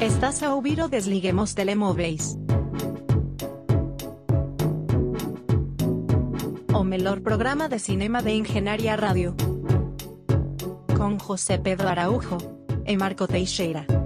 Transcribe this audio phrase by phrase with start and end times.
[0.00, 2.38] Estás a ouvir o Desliguemos Telemóveis.
[6.72, 9.36] O melhor programa de cinema de Engenharia Rádio.
[10.96, 12.38] Com José Pedro Araújo
[12.86, 13.99] e Marco Teixeira.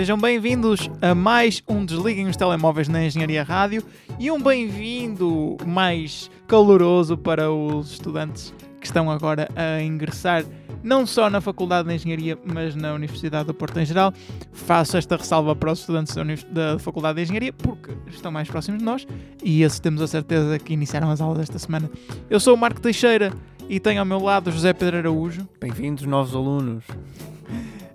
[0.00, 3.82] Sejam bem-vindos a mais um Desliguem os Telemóveis na Engenharia Rádio
[4.18, 10.42] e um bem-vindo mais caloroso para os estudantes que estão agora a ingressar
[10.82, 14.10] não só na Faculdade de Engenharia, mas na Universidade do Porto em geral.
[14.52, 16.14] Faço esta ressalva para os estudantes
[16.44, 19.06] da, Faculdade de Engenharia porque estão mais próximos de nós
[19.44, 21.90] e esses temos a certeza que iniciaram as aulas esta semana.
[22.30, 23.34] Eu sou o Marco Teixeira
[23.68, 25.46] e tenho ao meu lado José Pedro Araújo.
[25.60, 26.84] Bem-vindos, novos alunos.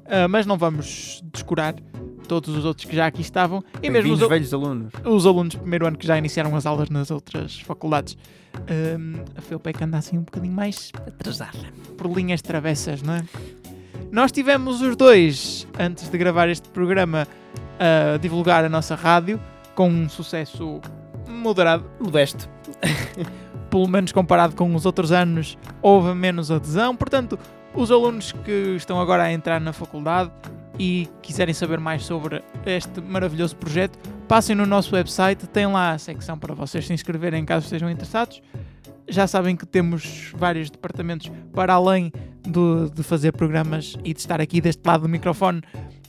[0.05, 1.73] Uh, mas não vamos descurar
[2.25, 4.91] todos os outros que já aqui estavam e mesmo os, velhos alunos.
[5.03, 8.17] os alunos de primeiro ano que já iniciaram as aulas nas outras faculdades.
[8.55, 11.57] Um, a Felpa é que anda assim um bocadinho mais Atrasada.
[11.97, 13.25] por linhas travessas, não é?
[14.11, 17.27] Nós tivemos os dois, antes de gravar este programa,
[17.79, 19.39] a divulgar a nossa rádio
[19.73, 20.79] com um sucesso
[21.27, 22.49] moderado, Modesto.
[23.75, 26.95] pelo menos comparado com os outros anos, houve menos adesão.
[26.95, 27.37] Portanto,
[27.73, 30.31] os alunos que estão agora a entrar na faculdade
[30.77, 35.97] e quiserem saber mais sobre este maravilhoso projeto, passem no nosso website, tem lá a
[35.97, 38.41] secção para vocês se inscreverem caso estejam interessados.
[39.07, 42.11] Já sabem que temos vários departamentos para além
[42.43, 45.61] do- de fazer programas e de estar aqui deste lado do microfone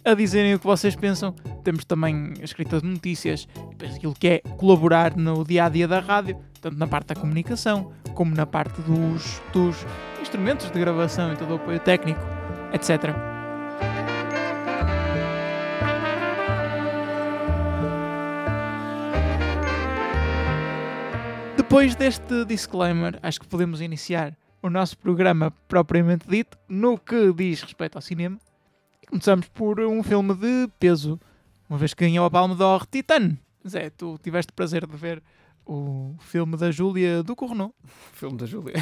[0.05, 1.33] a dizerem o que vocês pensam.
[1.63, 3.47] Temos também a escrita de notícias,
[3.95, 7.93] aquilo que é colaborar no dia a dia da rádio, tanto na parte da comunicação
[8.15, 9.85] como na parte dos, dos
[10.23, 12.21] instrumentos de gravação e todo o apoio técnico,
[12.73, 13.36] etc.
[21.69, 27.61] Depois deste disclaimer, acho que podemos iniciar o nosso programa propriamente dito no que diz
[27.63, 28.39] respeito ao cinema.
[29.03, 31.21] E começamos por um filme de peso,
[31.69, 33.37] uma vez que ganhou a Palme d'Or Titan.
[33.67, 35.21] Zé, tu tiveste o prazer de ver
[35.67, 37.75] o filme da Júlia do Corno.
[38.13, 38.75] Filme da Júlia.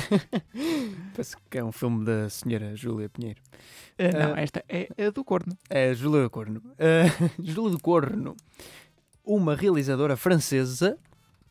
[1.15, 3.41] Parece que é um filme da senhora Júlia Pinheiro.
[3.97, 4.41] Eh, não, Ah.
[4.43, 5.57] esta é a do Corno.
[5.71, 6.61] É a Júlia do Corno.
[6.61, 8.37] Uh, Júlia do Corno.
[9.25, 10.99] Uma realizadora francesa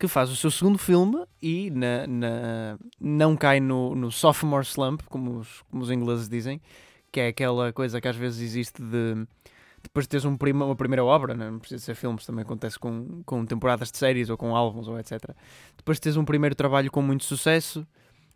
[0.03, 5.01] que faz o seu segundo filme e na, na- não cai no, no sophomore slump,
[5.09, 6.59] como os, como os ingleses dizem,
[7.09, 9.25] que é aquela coisa que às vezes existe de
[9.81, 11.49] depois de teres um prima, uma primeira obra, né?
[11.49, 14.99] não precisa ser filmes, também acontece com, com temporadas de séries ou com álbuns ou
[14.99, 15.21] etc.
[15.77, 17.87] Depois de teres um primeiro trabalho com muito sucesso,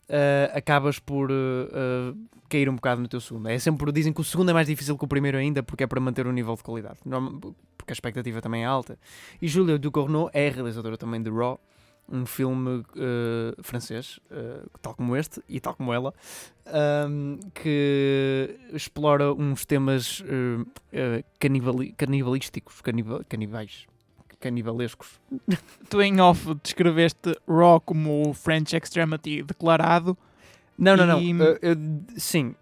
[0.10, 2.14] eh, acabas por eh, eh,
[2.50, 3.48] cair um bocado no teu segundo.
[3.50, 5.88] É sempre, dizem que o segundo é mais difícil que o primeiro ainda, porque é
[5.88, 6.98] para manter o nível de qualidade.
[7.78, 8.98] Porque a expectativa também é alta.
[9.42, 11.60] E Julia Ducournau é realizadora também de Raw,
[12.10, 16.14] um filme eh, francês, eh, tal como este e tal como ela,
[16.66, 20.24] ahm, que explora uns temas
[20.94, 23.86] eh, canibali- canibalísticos, caniba- canibais,
[24.48, 25.20] canibalescos.
[25.90, 30.18] Tu em off descreveste Raw como o French Extremity declarado.
[30.78, 31.20] Não, não, não.
[31.20, 31.76] E- eh, eu-
[32.18, 32.56] sim,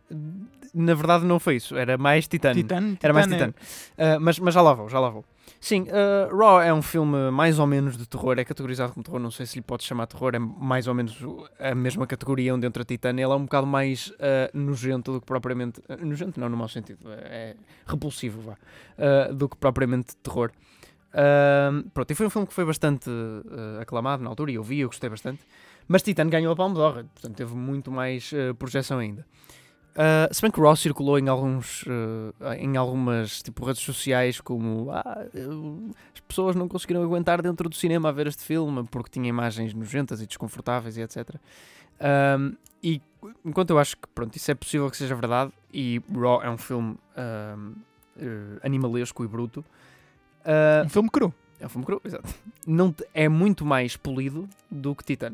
[0.74, 1.76] na verdade não foi isso.
[1.76, 2.64] Era mais Titânio.
[2.64, 2.98] Titan.
[3.02, 3.54] Era mais Titan
[3.98, 4.16] é-.
[4.16, 5.24] Uh, mas, mas já lá vou, já lá vou.
[5.60, 9.20] Sim, uh, Raw é um filme mais ou menos de terror, é categorizado como terror,
[9.20, 11.18] não sei se lhe pode chamar terror, é mais ou menos
[11.60, 13.20] a mesma categoria onde entra Titano.
[13.20, 14.16] Ele é um bocado mais uh,
[14.54, 15.82] nojento do que propriamente.
[15.90, 18.56] uh, nojento não, no mau sentido, é repulsivo, vá.
[19.34, 20.52] do que propriamente terror.
[21.94, 24.80] Pronto, e foi um filme que foi bastante uh, aclamado na altura, e eu vi,
[24.80, 25.40] eu gostei bastante.
[25.88, 29.26] Mas Titano ganhou a Palme d'Or, portanto teve muito mais uh, projeção ainda.
[29.92, 34.92] Uh, se bem que Raw circulou em alguns uh, em algumas tipo, redes sociais como
[34.92, 35.26] ah,
[36.14, 39.74] as pessoas não conseguiram aguentar dentro do cinema a ver este filme porque tinha imagens
[39.74, 41.36] nojentas e desconfortáveis e etc.
[42.84, 43.02] E
[43.46, 46.58] enquanto eu acho que pronto, isso é possível que seja verdade e Raw é um
[46.58, 46.98] filme
[48.62, 49.64] animalesco e bruto,
[50.46, 51.34] uh, Um filme cru.
[51.60, 52.34] é um filme cru, exato.
[52.68, 55.34] Não te- é muito mais polido do que Titan.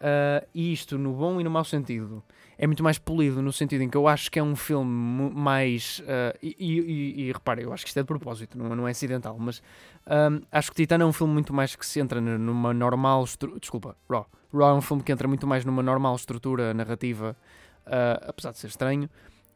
[0.00, 2.22] Uh, e isto no bom e no mau sentido.
[2.56, 6.00] É muito mais polido no sentido em que eu acho que é um filme mais.
[6.00, 8.90] uh, e, e, e, repara, eu acho que isto é de propósito, não, não é
[8.92, 9.62] acidental, mas
[10.06, 13.24] um, acho que Titan é um filme muito mais que se entra nu- numa normal.
[13.60, 14.26] Desculpa, Raw.
[14.52, 17.36] Raw é um filme que entra muito mais numa normal estrutura narrativa,
[18.26, 19.08] apesar de ser estranho.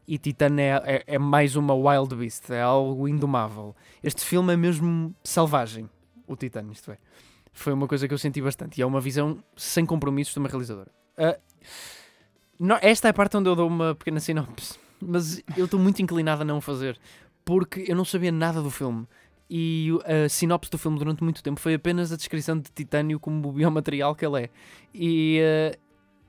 [0.07, 3.75] E Titan é, é, é mais uma wild beast, é algo indomável.
[4.03, 5.89] Este filme é mesmo selvagem,
[6.27, 6.99] o Titan, isto é.
[7.53, 8.79] Foi uma coisa que eu senti bastante.
[8.79, 10.91] E é uma visão sem compromissos de uma realizadora.
[11.17, 11.39] Ah,
[12.59, 14.79] não- esta é a parte onde eu dou uma pequena sinopse.
[15.01, 16.99] Mas eu estou muito inclinado a não fazer.
[17.45, 19.07] Porque eu não sabia nada do filme.
[19.49, 23.49] E a sinopse do filme durante muito tempo foi apenas a descrição de titânio como
[23.49, 24.51] o biomaterial que ele é.
[24.93, 25.79] E, eh,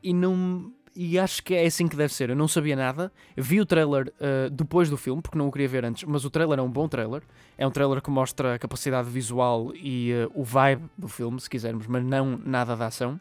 [0.03, 0.71] e não.
[0.95, 2.29] E acho que é assim que deve ser.
[2.29, 3.11] Eu não sabia nada.
[3.35, 6.29] Vi o trailer uh, depois do filme, porque não o queria ver antes, mas o
[6.29, 7.21] trailer é um bom trailer.
[7.57, 11.49] É um trailer que mostra a capacidade visual e uh, o vibe do filme, se
[11.49, 13.19] quisermos, mas não nada da ação.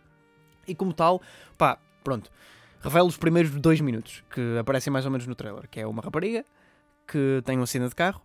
[0.68, 1.20] E como tal,
[1.58, 2.30] pá, pronto.
[2.80, 6.00] Revela os primeiros dois minutos que aparecem mais ou menos no trailer, que é uma
[6.00, 6.44] rapariga
[7.06, 8.22] que tem uma cena de carro,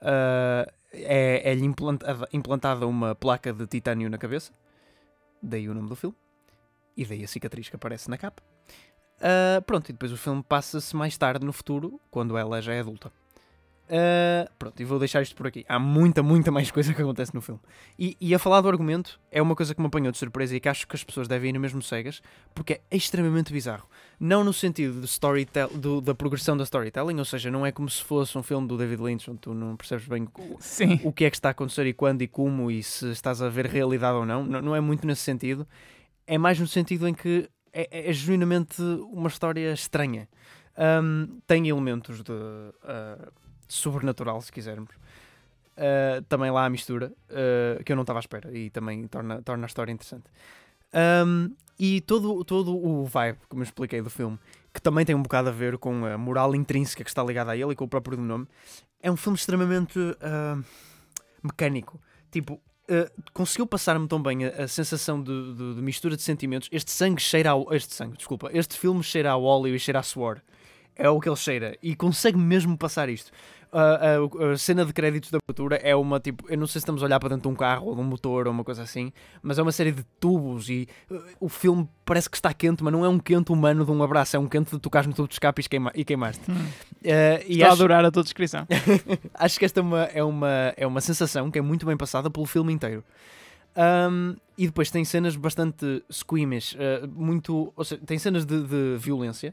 [0.00, 4.52] uh, é, é-lhe implantada, implantada uma placa de titânio na cabeça,
[5.42, 6.16] daí o nome do filme,
[6.96, 8.42] e daí a cicatriz que aparece na capa.
[9.16, 12.80] Uh, pronto, e depois o filme passa-se mais tarde no futuro, quando ela já é
[12.80, 13.10] adulta.
[13.86, 15.64] Uh, pronto, e vou deixar isto por aqui.
[15.68, 17.60] Há muita, muita mais coisa que acontece no filme.
[17.98, 20.60] E, e, a falar do argumento, é uma coisa que me apanhou de surpresa e
[20.60, 22.20] que acho que as pessoas devem ir mesmo cegas,
[22.52, 23.88] porque é extremamente bizarro.
[24.18, 27.88] Não no sentido do storytell do, da progressão da storytelling, ou seja, não é como
[27.88, 31.24] se fosse um filme do David Lynch, onde tu não percebes bem o, o que
[31.24, 34.16] é que está a acontecer e quando e como e se estás a ver realidade
[34.16, 34.44] ou não.
[34.44, 35.66] Não, não é muito nesse sentido.
[36.26, 40.26] É mais no sentido em que é, é, é genuinamente uma história estranha.
[40.78, 42.32] Um, tem elementos de.
[42.32, 43.32] Uh,
[43.68, 44.94] sobrenatural, se quisermos.
[45.76, 49.42] Uh, também lá a mistura, uh, que eu não estava à espera e também torna,
[49.42, 50.24] torna a história interessante.
[51.26, 54.38] Um, e todo, todo o vibe, como eu expliquei, do filme,
[54.72, 57.56] que também tem um bocado a ver com a moral intrínseca que está ligada a
[57.56, 58.46] ele e com o próprio nome,
[59.02, 59.98] é um filme extremamente
[61.42, 62.00] mecânico.
[62.30, 62.58] Tipo,
[63.32, 66.68] conseguiu passar-me tão bem a, a sensação de, de, de, mistura de sentimentos.
[66.70, 67.72] Este sangue cheira ao.
[67.74, 68.50] Este sangue, desculpa.
[68.52, 70.40] Este filme cheira ao óleo e cheira a suor.
[70.96, 71.76] É o que ele cheira.
[71.82, 73.30] E consegue mesmo passar isto
[73.72, 76.44] a, a, cena de créditos da abertura é uma tipo.
[76.48, 78.04] Eu não sei se estamos a olhar para dentro de um carro ou de um
[78.04, 79.12] motor ou uma coisa assim,
[79.42, 82.92] mas é uma série de tubos e uh, o filme parece que está quente, mas
[82.92, 85.28] não é um quente humano de um abraço, é um quente de tocares no tubo
[85.28, 86.50] de escape e, queima, e queimaste.
[86.50, 86.54] Hum.
[86.54, 86.64] Uh,
[87.46, 87.66] e Estou acho...
[87.66, 88.66] a adorar a tua descrição.
[89.34, 92.30] acho que esta é uma, é, uma, é uma sensação que é muito bem passada
[92.30, 93.04] pelo filme inteiro.
[93.76, 98.96] Um, e depois tem cenas bastante squeamish, uh, muito, ou seja, tem cenas de, de
[98.98, 99.52] violência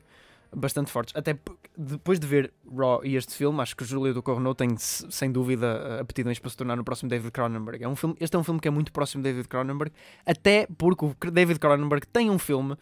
[0.55, 1.15] bastante fortes.
[1.15, 1.38] Até
[1.77, 6.00] depois de ver Raw e este filme, acho que Júlio do Correnou tem sem dúvida
[6.00, 7.83] aptidões para se tornar no próximo David Cronenberg.
[7.83, 9.94] É um filme, este é um filme que é muito próximo de David Cronenberg,
[10.25, 12.77] até porque o David Cronenberg tem um filme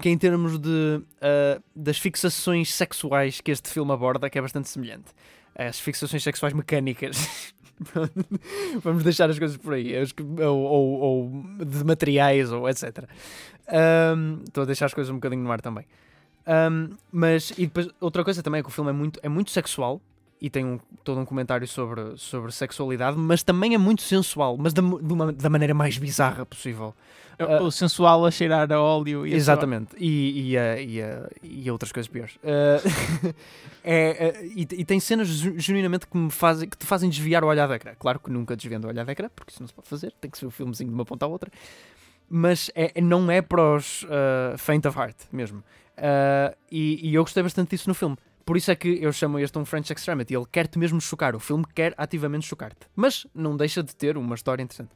[0.00, 4.68] que em termos de uh, das fixações sexuais que este filme aborda, que é bastante
[4.68, 5.12] semelhante.
[5.54, 7.54] As fixações sexuais mecânicas.
[8.82, 9.94] Vamos deixar as coisas por aí.
[10.40, 13.04] Ou, ou, ou de materiais, ou etc.
[14.44, 15.86] Estou a deixar as coisas um bocadinho no ar também.
[16.46, 19.50] Um, mas, e depois, outra coisa também é que o filme é muito, é muito
[19.50, 20.00] sexual
[20.40, 24.72] e tem um, todo um comentário sobre, sobre sexualidade, mas também é muito sensual, mas
[24.72, 26.94] da, uma, da maneira mais bizarra possível.
[27.38, 31.70] Uh, o sensual a cheirar a óleo e Exatamente, e, e, uh, e, uh, e,
[31.70, 32.36] outras coisas piores.
[32.36, 33.34] Uh,
[33.84, 37.66] é, e, e, tem cenas genuinamente que, me fazem, que te fazem desviar o olhar
[37.68, 37.92] da ecrã.
[37.98, 40.30] Claro que nunca desviando o olhar da ecrã, porque isso não se pode fazer, tem
[40.30, 41.50] que ser o um filmezinho de uma ponta à outra.
[42.28, 45.62] Mas é, não é para os uh, faint of heart mesmo.
[45.96, 48.16] Uh, e, e, eu gostei bastante disso no filme.
[48.44, 50.34] Por isso é que eu chamo este um French Extremity.
[50.34, 51.34] Ele quer-te mesmo chocar.
[51.34, 52.86] O filme quer ativamente chocar-te.
[52.94, 54.90] Mas não deixa de ter uma história interessante.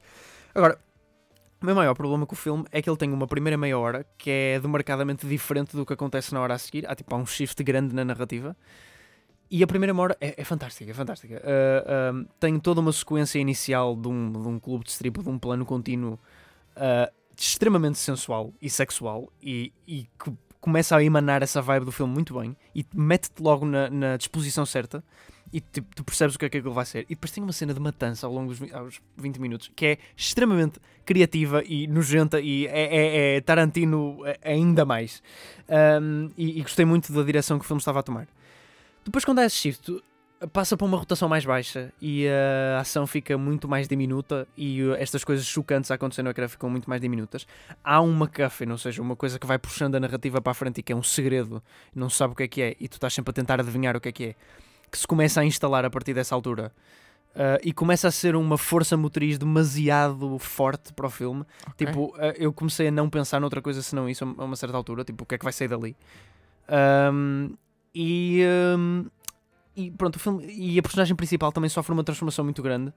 [0.55, 0.79] Agora,
[1.61, 4.07] o meu maior problema com o filme é que ele tem uma primeira meia hora
[4.17, 6.89] que é demarcadamente diferente do que acontece na hora a seguir.
[6.89, 8.57] Há tipo há um shift grande na narrativa.
[9.51, 11.43] E a primeira hora é, é fantástica, é fantástica.
[11.43, 15.29] Uh, uh, tem toda uma sequência inicial de um, de um clube de strip, de
[15.29, 16.21] um plano contínuo
[16.77, 22.13] uh, extremamente sensual e sexual e, e que começa a emanar essa vibe do filme
[22.13, 25.03] muito bem e mete-te logo na, na, disposição certa
[25.53, 27.05] e tipo, tu percebes o que é que aquilo vai ser.
[27.05, 29.99] E depois tem uma cena de matança ao longo dos aos 20 minutos que é
[30.17, 35.23] extremamente criativa e nojenta e é, é, é Tarantino ainda mais.
[35.69, 38.29] Um, e, e, gostei muito da direção que o filme estava a tomar.
[39.05, 40.03] Depois, quando há esse shift,
[40.49, 45.23] passa para uma rotação mais baixa e a ação fica muito mais diminuta e estas
[45.23, 47.47] coisas chocantes a acontecer no ecrã ficam muito mais diminutas.
[47.85, 50.79] Há uma MacGuffin, ou seja, uma coisa que vai puxando a narrativa para a frente
[50.79, 51.63] e que é um segredo,
[51.95, 53.97] não se sabe o que é que é e tu estás sempre a tentar adivinhar
[53.97, 54.35] o que é que é,
[54.91, 56.73] que se começa a instalar a partir dessa altura.
[57.31, 61.45] Uh, e começa a ser uma força motriz demasiado forte para o filme.
[61.75, 61.87] Okay.
[61.87, 65.05] Tipo, uh, eu comecei a não pensar noutra coisa senão isso a uma certa altura.
[65.05, 65.97] Tipo, o que é que vai sair dali?
[67.13, 67.55] Um,
[67.95, 68.43] e
[68.77, 69.07] um,
[69.77, 72.93] e pronto, o filme, e a personagem principal também sofre uma transformação muito grande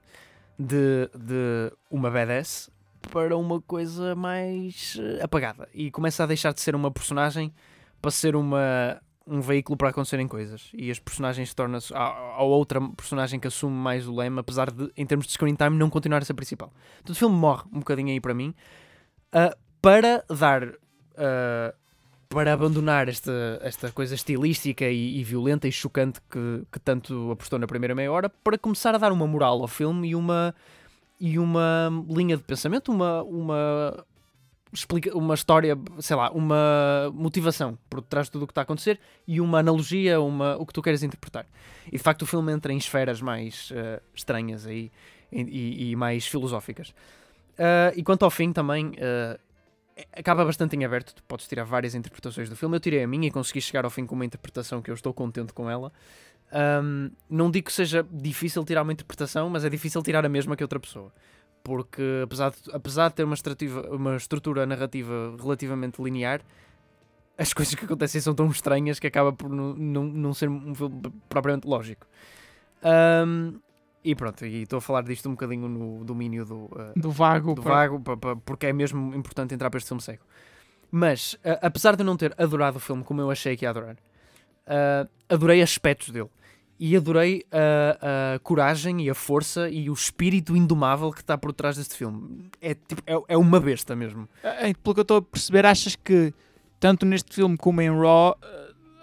[0.58, 2.70] de, de uma badass
[3.10, 7.52] para uma coisa mais eh, apagada e começa a deixar de ser uma personagem
[8.00, 13.38] para ser uma, um veículo para acontecerem coisas e as personagens tornam-se a, outra personagem
[13.38, 16.24] que assume mais o lema, apesar de, em termos de screen time, não continuar a
[16.24, 16.72] ser principal.
[17.02, 18.54] Então o filme morre um bocadinho aí para mim
[19.34, 21.74] uh, para dar uh,
[22.28, 27.58] para abandonar esta, esta coisa estilística e, e violenta e chocante que, que tanto apostou
[27.58, 30.54] na primeira meia hora, para começar a dar uma moral ao filme e uma,
[31.20, 34.04] e uma linha de pensamento, uma, uma,
[34.72, 38.64] explica uma história, sei lá, uma motivação por trás de tudo o que está a
[38.64, 41.46] acontecer e uma analogia, uma, o que tu queres interpretar.
[41.86, 44.90] E de facto o filme entra em esferas mais uh, estranhas aí,
[45.30, 46.90] e, e, mais filosóficas.
[47.58, 49.38] Uh, e quanto ao fim também, uh,
[50.12, 52.76] acaba bastante em aberto, tu podes tirar várias interpretações do filme.
[52.76, 55.12] Eu tirei a minha e consegui chegar ao fim com uma interpretação que eu estou
[55.12, 55.92] contente com ela.
[56.52, 60.56] Um, não digo que seja difícil tirar uma interpretação, mas é difícil tirar a mesma
[60.56, 61.12] que outra pessoa.
[61.62, 63.36] Porque apesar de, apesar de ter uma,
[63.90, 66.40] uma estrutura narrativa relativamente linear,
[67.38, 70.74] as coisas que acontecem são tão estranhas que acaba por não, não, não ser um
[70.74, 72.06] filme propriamente lógico.
[72.84, 73.58] Um,
[74.04, 77.54] e pronto, e estou a falar disto um bocadinho no domínio do, uh, do vago,
[77.54, 78.02] do vago
[78.44, 80.22] porque é mesmo importante entrar para este filme cego.
[80.90, 83.70] Mas, uh, apesar de eu não ter adorado o filme como eu achei que ia
[83.70, 86.28] adorar, uh, adorei aspectos dele.
[86.78, 91.52] E adorei a, a, coragem e a força e o espírito indomável que está por
[91.52, 92.50] trás deste filme.
[92.60, 94.28] É, tipo, é, é uma besta mesmo.
[94.42, 96.34] É, pelo que eu estou a perceber, achas que
[96.80, 98.36] tanto neste filme como em Raw,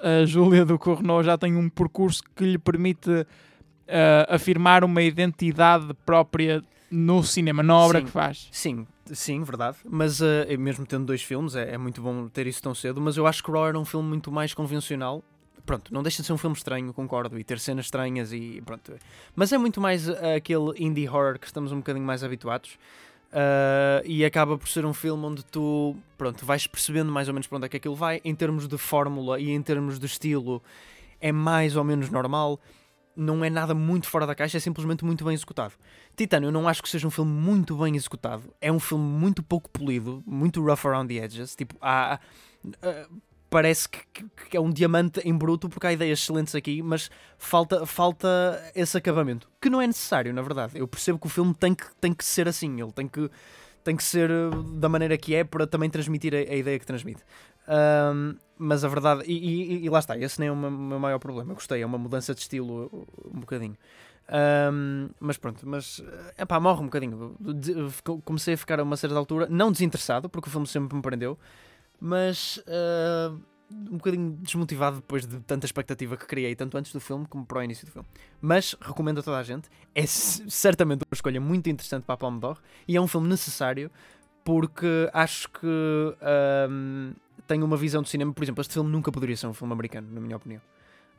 [0.04, 3.26] a Júlia do Correnou já tem um percurso que lhe permite
[3.92, 8.50] uh, afirmar uma identidade própria no cinema, na obra sim, que faz.
[8.52, 9.78] Sim, sim, verdade.
[9.86, 10.26] Mas uh,
[10.60, 13.00] mesmo tendo dois filmes, é, é, muito bom ter isso tão cedo.
[13.00, 15.24] Mas eu acho que Raw era um filme muito mais convencional.
[15.66, 18.94] Pronto, não deixa de ser um filme estranho, concordo, e ter cenas estranhas e pronto.
[19.36, 22.78] Mas é muito mais uh, aquele indie horror que estamos um bocadinho mais habituados.
[23.32, 27.48] Uh, e acaba por ser um filme onde tu pronto, vais percebendo mais ou menos
[27.48, 30.62] para onde é que aquilo vai, em termos de fórmula e em termos de estilo,
[31.22, 32.60] é mais ou menos normal
[33.16, 35.74] não é nada muito fora da caixa, é simplesmente muito bem executado.
[36.16, 38.54] Titano, eu não acho que seja um filme muito bem executado.
[38.60, 41.56] É um filme muito pouco polido, muito rough around the edges.
[41.56, 42.20] Tipo, há,
[42.66, 44.00] uh, parece que,
[44.50, 48.28] que, é um diamante em bruto, porque há ideias excelentes aqui, mas falta, falta
[48.74, 49.50] esse acabamento.
[49.62, 50.80] Que não é necessário, na verdade.
[50.80, 53.30] Eu percebo que o filme tem que, tem que ser assim, ele tem que,
[53.84, 56.86] tem que ser eh, da maneira que é para também transmitir a, a ideia que
[56.86, 57.22] transmite.
[57.68, 61.18] Um, mas a verdade, e, e, e, lá está, esse nem é o meu, maior
[61.18, 61.52] problema.
[61.52, 63.76] Eu gostei, é uma mudança de estilo um bocadinho.
[64.72, 66.00] Um, mas pronto, mas
[66.38, 67.36] é pá, morre um bocadinho.
[68.24, 71.40] Comecei a ficar a uma certa altura, não desinteressado, porque o filme sempre me prendeu,
[72.00, 73.36] mas uh,
[73.72, 77.60] um bocadinho desmotivado depois de tanta expectativa que criei, tanto antes do filme como para
[77.60, 78.08] o início do filme.
[78.40, 82.40] Mas recomendo a toda a gente, é certamente uma escolha muito interessante para a Palme
[82.40, 83.90] d'Or e é um filme necessário
[84.44, 85.68] porque acho que.
[86.70, 87.14] Um,
[87.52, 90.08] tenho uma visão do cinema, por exemplo, este filme nunca poderia ser um filme americano,
[90.10, 90.62] na minha opinião.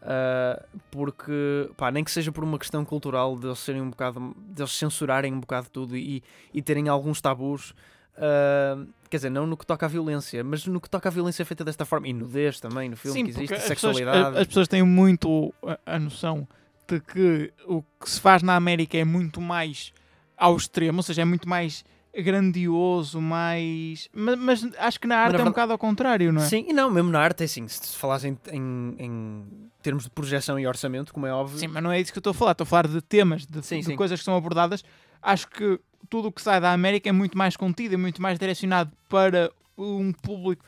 [0.00, 4.34] Uh, porque, pá, nem que seja por uma questão cultural de eles serem um bocado,
[4.36, 6.22] de eles censurarem um bocado tudo e,
[6.52, 7.70] e terem alguns tabus,
[8.16, 11.44] uh, quer dizer, não no que toca à violência, mas no que toca à violência
[11.44, 14.18] feita desta forma, e nudez também, no filme Sim, que existe, as sexualidade.
[14.18, 16.48] Pessoas, as pessoas têm muito a, a noção
[16.88, 19.92] de que o que se faz na América é muito mais
[20.36, 21.84] ao extremo, ou seja, é muito mais
[22.20, 24.08] grandioso, mais.
[24.12, 26.46] Mas, mas, acho que na arte é um bocado ao contrário, não é?
[26.46, 27.66] Sim, e não, mesmo na arte é assim.
[27.66, 31.58] Se falares em, em, em, termos de projeção e orçamento, como é óbvio.
[31.58, 32.52] Sim, mas não é isso que eu estou a falar.
[32.52, 33.96] Estou a falar de temas, de, sim, de sim.
[33.96, 34.84] coisas que são abordadas.
[35.22, 38.38] Acho que tudo o que sai da América é muito mais contido, é muito mais
[38.38, 40.64] direcionado para um público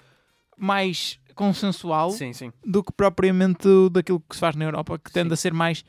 [0.56, 2.30] mais consensual sim,
[2.64, 5.84] do que propriamente daquilo que se faz na Europa, que tende a ser mais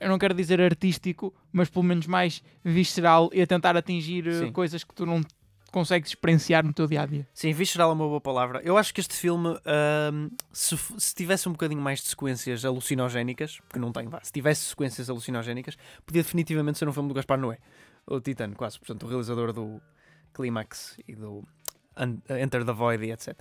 [0.00, 4.32] eu não quero dizer artístico, mas pelo menos mais visceral e a tentar atingir eh,
[4.40, 4.52] Sim.
[4.52, 5.22] coisas que tu não
[5.70, 7.28] consegues experienciar no teu dia a dia.
[7.32, 8.60] Sim, visceral é uma boa palavra.
[8.64, 13.60] Eu acho que este filme, uh, se, se, tivesse um bocadinho mais de sequências alucinogénicas,
[13.70, 15.76] que não tem, vá, se tivesse sequências alucinogénicas,
[16.06, 17.58] podia definitivamente ser um filme do Gaspar Noé,
[18.06, 19.80] o Titano, quase, portanto, o realizador do
[20.32, 21.44] Clímax e do
[22.28, 23.34] Enter the Void e etc.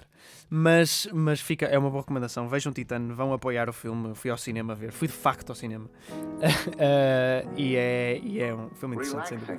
[0.50, 2.48] Mas, mas fica, é uma boa recomendação.
[2.48, 4.16] Vejam Titano, vão apoiar o filme.
[4.16, 5.86] Fui ao cinema ver, fui de facto ao cinema.
[6.42, 9.58] uh, e, é, e é um filme interessante, sem dúvida.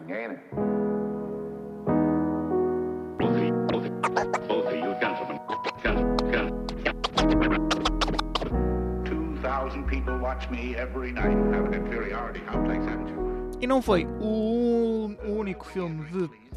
[13.60, 16.47] E não foi o, o único filme de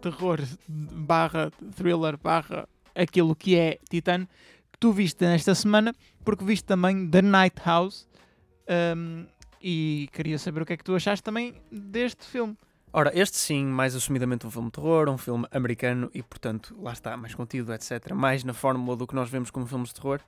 [0.00, 4.26] terror barra thriller barra aquilo que é Titan
[4.72, 8.08] que tu viste nesta semana, porque viste também The Night House
[8.96, 9.26] um,
[9.60, 12.56] e queria saber o que é que tu achaste também deste filme.
[12.92, 16.92] Ora, este sim, mais assumidamente um filme de terror, um filme americano e, portanto, lá
[16.92, 18.12] está, mais conteúdo, etc.
[18.14, 20.20] Mais na fórmula do que nós vemos como filmes de terror,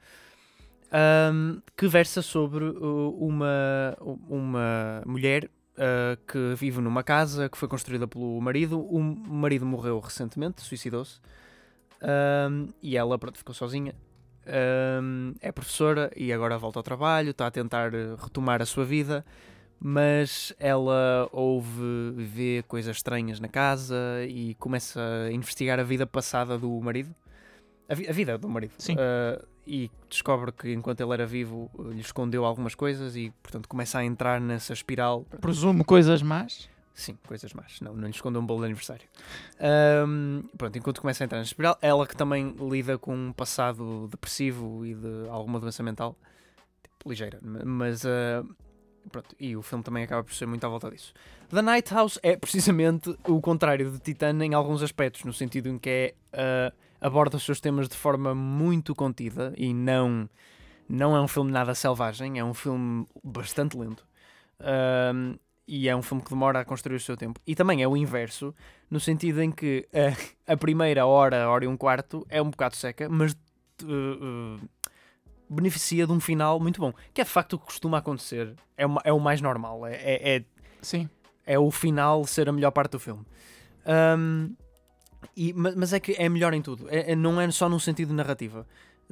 [1.33, 3.97] um, que versa sobre uh, uma,
[4.29, 5.51] uma mulher
[5.83, 8.81] uh, que vive numa casa que foi construída pelo marido.
[8.81, 11.21] O marido morreu recentemente, suicidou-se.
[12.81, 13.95] E ela, pronto, ficou sozinha.
[15.41, 19.25] É professora e agora volta ao trabalho, está a tentar retomar a sua vida,
[19.79, 23.97] mas ela ouve, vê coisas estranhas na casa
[24.29, 27.15] e começa a investigar a vida passada do marido.
[27.89, 28.73] A, vi- a vida do marido.
[28.79, 28.95] Sim.
[28.95, 33.69] Uh, e descobre que enquanto ele era vivo uh, lhe escondeu algumas coisas e, portanto,
[33.69, 35.25] começa a entrar nessa espiral.
[35.41, 36.69] Presumo coisas más.
[36.95, 37.81] Sim, coisas más.
[37.81, 39.07] Não, não lhe escondeu um bolo de aniversário.
[39.59, 44.09] Ahm, pronto, enquanto começa a entrar na espiral, ela que também lida com um passado
[44.09, 46.17] depressivo e de alguma doença mental,
[46.83, 48.45] tipo, ligeira, ma- mas ah,
[49.11, 51.15] pronto, e o filme também acaba por ser muito à volta disso.
[51.49, 55.79] The Night House é precisamente o contrário de Titan em alguns aspectos, no sentido em
[55.79, 56.73] que é, ah,
[57.03, 60.29] aborda os seus temas de forma muito contida e não,
[60.89, 64.07] não é um filme nada selvagem, é um filme bastante lento.
[64.61, 65.35] Ahm,
[65.67, 67.41] e é um filme que demora a construir o seu tempo.
[67.47, 68.55] E também é o inverso,
[68.91, 70.15] no sentido em que eh,
[70.47, 73.33] a primeira hora, hora e um quarto, é um bocado seca, mas
[73.83, 74.67] eh, eh,
[75.49, 76.93] beneficia de um final muito bom.
[77.15, 78.55] Que é de facto o que costuma acontecer.
[78.77, 79.87] É, o ma- é o mais normal.
[79.87, 80.45] É, é, é,
[80.81, 81.09] Sim.
[81.47, 83.25] é o final ser a melhor parte do filme.
[83.87, 84.55] Ahm,
[85.37, 86.89] e, ma- mas é que é melhor em tudo.
[86.89, 88.67] É, é- não é só num sentido de narrativa.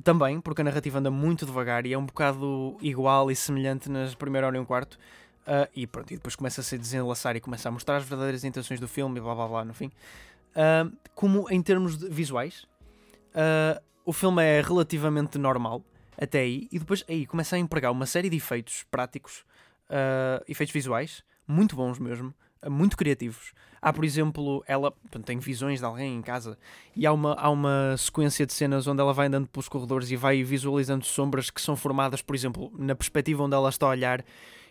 [0.05, 4.15] Também, porque a narrativa anda muito devagar e é um bocado igual e semelhante nas
[4.15, 4.99] primeira hora e um quarto.
[5.47, 8.45] Ah, e pronto, e depois começa a se desenlaçar e começa a mostrar as verdadeiras
[8.45, 9.91] intenções do filme e blá blá blá no fim.
[10.55, 12.67] Ah, como em termos de visuais,
[13.35, 15.83] ah, o filme é relativamente normal
[16.19, 19.45] até aí, e depois aí começa a empregar uma série de efeitos práticos,
[20.47, 22.35] efeitos visuais, muito bons mesmo,
[22.69, 23.53] muito criativos.
[23.81, 26.59] Há, por exemplo, ela portanto, tem visões de alguém em casa
[26.95, 30.17] e há uma, há uma sequência de cenas onde ela vai andando pelos corredores e
[30.17, 34.23] vai visualizando sombras que são formadas, por exemplo, na perspectiva onde ela está a olhar,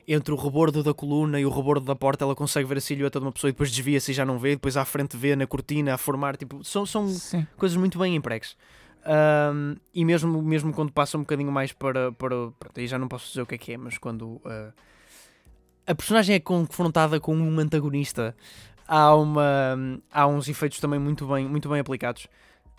[0.07, 3.19] entre o rebordo da coluna e o rebordo da porta, ela consegue ver a silhueta
[3.19, 5.45] de uma pessoa e depois desvia-se e já não vê, depois à frente vê na
[5.47, 7.45] cortina a formar, tipo, são, são Sim.
[7.57, 8.55] coisas muito bem empregues.
[9.05, 12.51] Ahm, e mesmo, mesmo quando passa um bocadinho mais para, para.
[12.59, 14.71] Pronto, aí já não posso dizer o que é que é, mas quando ah,
[15.89, 18.35] a personagem é confrontada com um antagonista,
[18.87, 22.27] há, uma, há uns efeitos também muito bem, muito bem aplicados.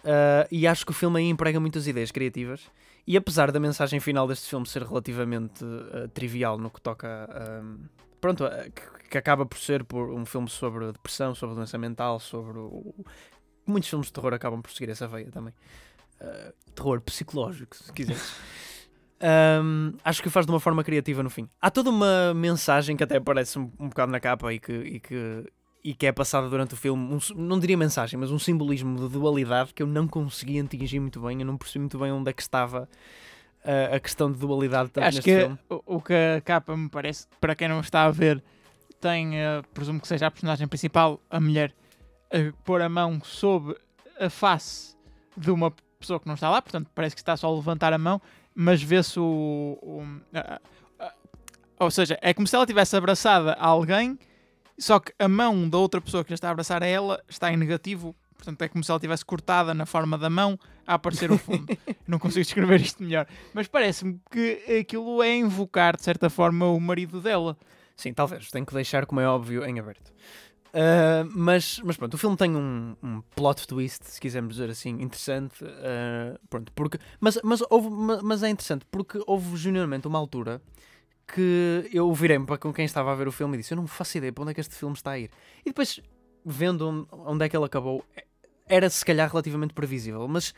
[0.05, 2.63] Ah, e acho que o filme aí emprega muitas ideias criativas.
[3.05, 7.29] E apesar da mensagem final deste filme ser relativamente ah, trivial no que toca.
[7.29, 7.63] a
[8.21, 12.59] pronto, que, que acaba por ser por um filme sobre depressão, sobre doença mental, sobre
[12.59, 12.95] o,
[13.67, 15.53] muitos filmes de terror acabam por seguir essa veia também.
[16.21, 18.35] Uh, terror psicológico, se quiseres.
[19.23, 21.49] Um, acho que o faz de uma forma criativa no fim.
[21.61, 25.01] Há toda uma mensagem que até aparece um, um bocado na capa e que, e,
[25.01, 25.45] que,
[25.85, 27.15] e que é passada durante o filme.
[27.15, 31.21] Um não diria mensagem, mas um simbolismo de dualidade que eu não consegui atingir muito
[31.21, 31.41] bem.
[31.41, 32.89] Eu não percebi muito bem onde é que estava
[33.65, 35.59] uh, a questão de dualidade tanto Acho que filme.
[35.69, 38.43] o, o que a capa me parece, para quem não está a ver,
[39.01, 41.75] tem, eh, presumo que seja a personagem principal, a mulher,
[42.31, 43.77] a pôr a mão sobre
[44.21, 44.95] a face
[45.37, 47.99] de uma pessoa que não está lá, portanto parece que está só a levantar a
[47.99, 48.21] mão,
[48.55, 49.79] mas vê-se o.
[49.83, 50.61] o- a-
[50.99, 51.13] a-
[51.79, 54.19] ou seja, é como se ela tivesse abraçada a alguém,
[54.79, 57.53] só que a mão da outra pessoa que já está a abraçar a ela está
[57.53, 58.15] em negativo.
[58.37, 61.67] Portanto, é como se ela tivesse cortada na forma da mão a aparecer o fundo.
[62.09, 63.27] não consigo descrever isto melhor.
[63.53, 67.55] Mas parece-me que aquilo é invocar, de certa forma, o marido dela.
[67.95, 68.51] Sim, talvez.
[68.51, 70.11] Tenho que deixar, como é óbvio, em aberto.
[70.73, 74.91] Uh, mas, mas pronto, o filme tem um, um plot twist, se quisermos dizer assim,
[75.01, 75.65] interessante.
[75.65, 80.63] uh, pronto, porque, mas, mas, houve, ma- mas é interessante porque houve genuinamente uma altura
[81.27, 83.87] que eu virei-me para com quem estava a ver o filme e disse: Eu não
[83.87, 85.31] faço ideia para onde é que este filme está a ir.
[85.61, 86.01] E depois,
[86.45, 88.05] vendo onde, é que ele acabou,
[88.67, 90.55] era se calhar relativamente previsível, mas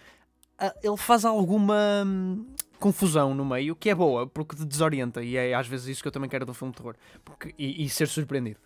[0.58, 2.46] ah, ele faz alguma hum,
[2.78, 6.08] confusão no meio que é boa, porque te desorienta, e é às vezes isso que
[6.08, 8.60] eu também quero um filme de terror porque, e, e ser surpreendido.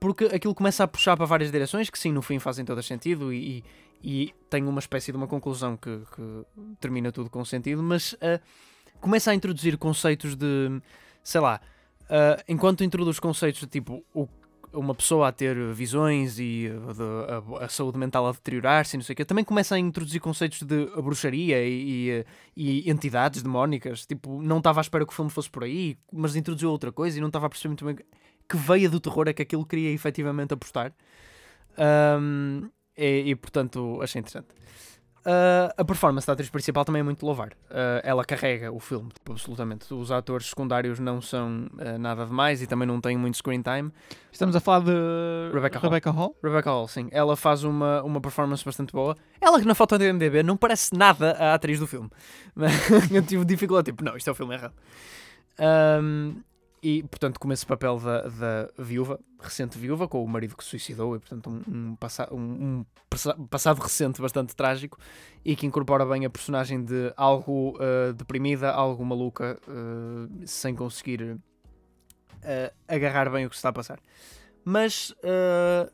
[0.00, 3.32] Porque aquilo começa a puxar para várias direções que sim, no fim fazem todo sentido
[3.32, 3.64] e,
[4.02, 6.44] e, e tem uma espécie de uma conclusão que, que
[6.80, 8.40] termina tudo com sentido, mas ah,
[9.00, 10.80] começa a introduzir conceitos de,
[11.22, 11.60] sei lá,
[12.08, 14.28] ah, enquanto introduz conceitos de tipo o
[14.72, 18.98] uma pessoa a ter visões e uh, de- a, a saúde mental a deteriorar-se e
[18.98, 22.24] não sei o quê, também começa a introduzir conceitos de bruxaria e, e, uh,
[22.56, 24.04] e entidades demónicas.
[24.06, 27.16] Tipo, não estava à espera que o filme fosse por aí, mas introduziu outra coisa
[27.16, 27.96] e não estava a perceber muito bem
[28.48, 30.92] que veia do terror é que aquilo queria efetivamente apostar.
[31.76, 34.48] Ahm, e, e, portanto, achei interessante.
[35.30, 37.50] Ah, a performance da atriz principal também é muito louvar.
[37.70, 39.92] Ah, ela carrega o filme, tipo, absolutamente.
[39.92, 43.92] Os atores secundários não são ah, nada demais e também não têm muito screen time.
[44.32, 44.92] Estamos a falar de
[45.52, 45.90] Rebecca Hall.
[45.90, 46.36] Rebecca Hall.
[46.42, 47.08] Rebecca Hall, sim.
[47.10, 49.14] Ela faz uma, uma performance bastante boa.
[49.38, 52.08] Ela que na foto do MDB não parece nada a atriz do filme.
[53.12, 54.72] Eu tive dificuldade, tipo, não, isto é o filme errado.
[55.58, 56.36] Ahm,
[56.82, 60.70] e, portanto, com esse papel da, da viúva, recente viúva, com o marido que se
[60.70, 61.96] suicidou, e, portanto, um, um,
[62.32, 64.98] um- um passa- passado recente bastante trágico
[65.44, 71.38] e que incorpora bem a personagem de algo ah, deprimida, algo maluca, ah, sem conseguir
[72.38, 73.98] uh, agarrar bem o que se está a passar.
[74.64, 75.90] Mas uh,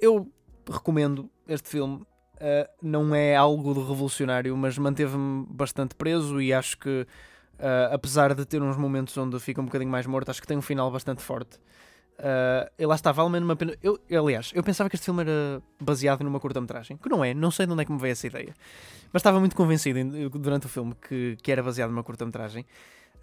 [0.00, 0.30] eu
[0.70, 2.02] recomendo este filme.
[2.40, 7.04] Uh, não é algo de revolucionário, mas manteve-me bastante preso e acho que,
[7.92, 10.62] apesar de ter uns momentos onde fica um bocadinho mais morto, acho que tem um
[10.62, 11.58] final bastante forte.
[12.18, 13.76] Uh, e lá está, vale menos uma pena.
[13.80, 17.50] Eu, aliás, eu pensava que este filme era baseado numa curta-metragem, que não é, não
[17.50, 18.54] sei de onde é que me veio essa ideia,
[19.12, 22.66] mas estava muito convencido durante o filme que, que era baseado numa curta-metragem.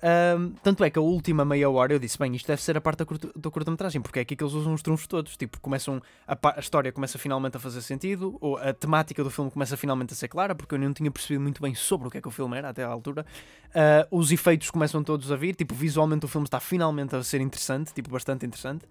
[0.03, 2.81] Um, tanto é que a última meia hora eu disse: bem, isto deve ser a
[2.81, 5.37] parte da, curta, da curta-metragem, porque é aqui que eles usam os trunfos todos.
[5.37, 9.49] Tipo, começam a, a, história começa finalmente a fazer sentido, ou a temática do filme
[9.49, 12.17] começa finalmente a ser clara, porque eu não tinha percebido muito bem sobre o que
[12.17, 13.25] é que o filme era até à altura.
[13.69, 17.41] Uh, os efeitos começam todos a vir, tipo, visualmente o filme está finalmente a ser
[17.41, 18.85] interessante, tipo, bastante interessante.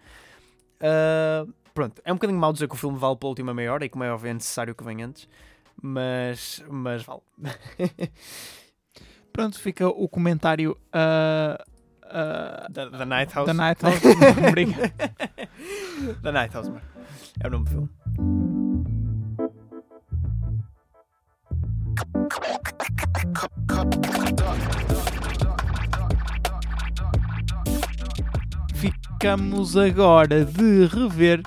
[0.80, 3.84] Uh, pronto, é um bocadinho mal dizer que o filme vale pela última meia hora
[3.84, 5.28] e como é óbvio é necessário que venha antes,
[5.80, 7.22] mas, mas vale.
[9.34, 10.78] Pronto, fica o comentário.
[10.94, 11.60] Uh,
[12.06, 13.46] uh, da, da Night House.
[13.48, 14.00] Da Night House.
[14.48, 14.92] Obrigado.
[16.22, 16.80] da Night House, mano.
[17.40, 17.90] É o nome do filme.
[28.76, 31.42] Ficamos agora de rever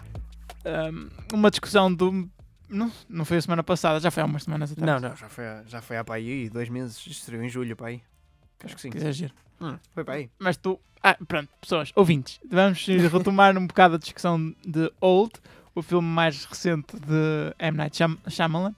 [0.66, 2.30] um, uma discussão do
[2.70, 5.02] não, não foi a semana passada, já foi há umas semanas atrás.
[5.02, 7.88] Não, não, já foi, já foi há para aí dois meses, estreou em julho para
[7.88, 8.02] aí.
[8.64, 8.90] Acho que sim.
[8.90, 9.34] Que exagero.
[9.62, 10.30] Hum, foi para aí.
[10.40, 10.80] Mas tu.
[11.04, 15.34] Ah, pronto, pessoas, ouvintes, vamos retomar um bocado a discussão de Old,
[15.76, 17.78] o filme mais recente de M.
[17.78, 17.98] Night
[18.30, 18.74] Shyamalan.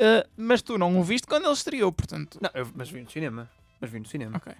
[0.00, 2.38] Uh, mas tu não o viste quando ele estreou, portanto.
[2.40, 3.50] Não, eu, mas vi no cinema.
[3.80, 4.36] Mas vi no cinema.
[4.36, 4.52] Ok.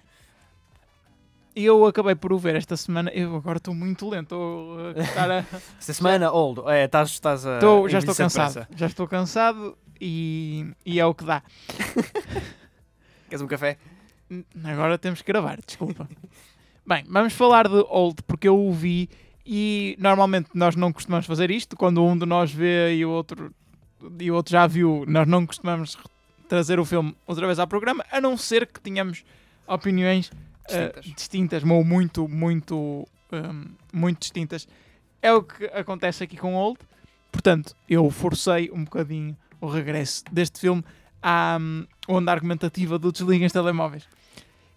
[1.55, 3.09] E eu acabei por o ver esta semana.
[3.11, 4.35] Eu agora estou muito lento.
[4.95, 5.37] Estar a...
[5.77, 6.61] esta semana, old.
[6.67, 7.59] É, estás, estás a.
[7.59, 8.67] Tô, já estou cansado.
[8.75, 11.43] Já estou cansado e, e é o que dá.
[13.29, 13.77] Queres um café?
[14.63, 16.07] Agora temos que gravar, desculpa.
[16.85, 19.09] Bem, vamos falar de Old porque eu o vi
[19.45, 21.75] e normalmente nós não costumamos fazer isto.
[21.75, 23.53] Quando um de nós vê e o outro,
[24.19, 25.97] e o outro já viu, nós não costumamos
[26.47, 29.23] trazer o filme outra vez ao programa, a não ser que tenhamos
[29.67, 30.31] opiniões
[30.71, 34.67] distintas, uh, distintas ou muito, muito, um, muito distintas.
[35.21, 36.79] É o que acontece aqui com Old.
[37.31, 40.83] Portanto, eu forcei um bocadinho o regresso deste filme
[41.21, 44.07] à um, onda argumentativa do desliguem os telemóveis.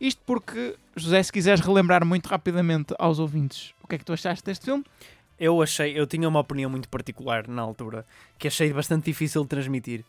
[0.00, 4.12] Isto porque, José, se quiseres relembrar muito rapidamente aos ouvintes o que é que tu
[4.12, 4.84] achaste deste filme.
[5.38, 8.06] Eu achei, eu tinha uma opinião muito particular na altura,
[8.38, 10.04] que achei bastante difícil de transmitir.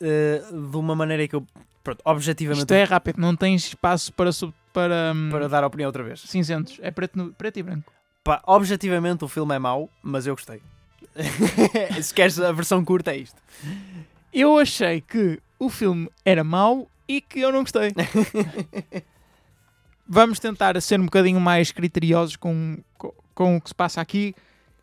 [0.00, 1.46] Uh, de uma maneira que eu,
[1.82, 2.60] pronto, objetivamente.
[2.60, 6.02] Isto é rápido, não tens espaço para, sub, para, um, para dar a opinião outra
[6.02, 6.20] vez.
[6.20, 7.90] Cinzentos, é preto, no, preto e branco.
[8.22, 10.60] Pá, objetivamente o filme é mau, mas eu gostei.
[12.02, 13.40] Se queres a versão curta, é isto.
[14.30, 17.94] Eu achei que o filme era mau e que eu não gostei.
[20.06, 24.34] Vamos tentar ser um bocadinho mais criteriosos com, com, com, o que se passa aqui,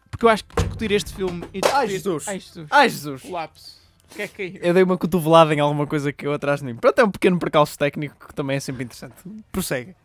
[0.09, 1.77] porque eu acho que discutir este filme e discutir...
[1.77, 2.27] Ai Jesus!
[2.27, 2.67] Ai Jesus!
[2.71, 3.23] Ai Jesus!
[3.29, 3.82] Lapso.
[4.15, 6.75] Que é que Eu dei uma cotovelada em alguma coisa que eu atrás de mim.
[6.75, 9.15] Pronto, é um pequeno percalço técnico que também é sempre interessante.
[9.51, 9.95] Prossegue.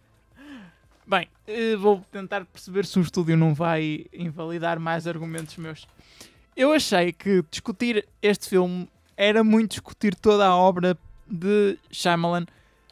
[1.06, 5.86] Bem, eh, vou tentar perceber se o estúdio não vai invalidar mais argumentos meus.
[6.56, 12.46] Eu achei que discutir este filme era muito discutir toda a obra de Shyamalan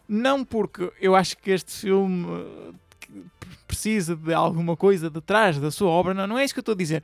[0.09, 3.21] não porque eu acho que este filme eh,
[3.67, 6.75] precisa de alguma coisa detrás da sua obra, não, não é isso que eu estou
[6.75, 7.03] a dizer.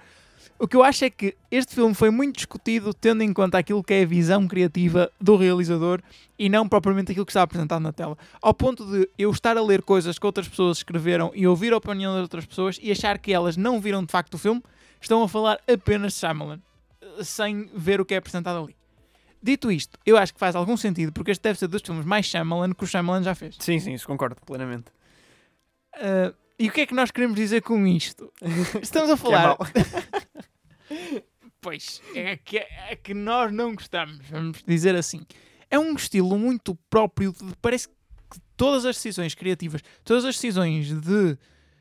[0.62, 3.82] O que eu acho é que este filme foi muito discutido tendo em conta aquilo
[3.82, 6.00] que é a visão criativa do realizador
[6.38, 8.16] e não propriamente aquilo que está apresentado na tela.
[8.40, 11.78] Ao ponto de eu estar a ler coisas que outras pessoas escreveram e ouvir a
[11.78, 14.62] opinião das outras pessoas e achar que elas não viram de facto o filme,
[15.00, 16.60] estão a falar apenas de Shyamalan,
[17.24, 18.76] sem ver o que é apresentado ali.
[19.42, 22.26] Dito isto, eu acho que faz algum sentido, porque este deve ser dos filmes mais
[22.26, 23.56] Shyamalan que o Shyamalan já fez.
[23.58, 24.92] Sim, sim, isso concordo plenamente.
[25.96, 28.32] Uh, e o que é que nós queremos dizer com isto?
[28.80, 29.56] Estamos a falar.
[31.60, 35.24] Pois, é que, é que nós não gostamos, vamos dizer assim.
[35.70, 40.88] É um estilo muito próprio, de, parece que todas as decisões criativas, todas as decisões
[40.88, 41.38] de,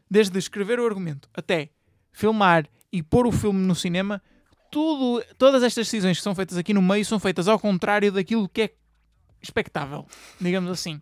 [0.10, 1.70] desde escrever o argumento até
[2.12, 4.22] filmar e pôr o filme no cinema,
[4.70, 8.48] tudo, todas estas decisões que são feitas aqui no meio são feitas ao contrário daquilo
[8.48, 8.74] que é
[9.42, 10.06] expectável,
[10.40, 11.02] digamos assim.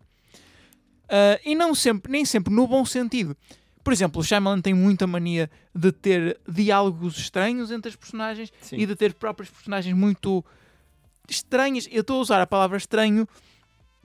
[1.04, 3.36] Uh, e não sempre, nem sempre no bom sentido.
[3.82, 8.76] Por exemplo, o Shyamalan tem muita mania de ter diálogos estranhos entre as personagens Sim.
[8.76, 10.44] e de ter próprias personagens muito
[11.28, 11.88] estranhas.
[11.90, 13.26] Eu estou a usar a palavra estranho